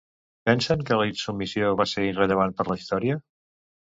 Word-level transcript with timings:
Pensen 0.49 0.79
que 0.85 0.95
la 0.99 1.05
insubmissió 1.09 1.69
va 1.81 1.87
ser 1.91 2.05
irrellevant 2.07 2.55
per 2.57 2.65
la 2.71 2.79
història? 2.81 3.19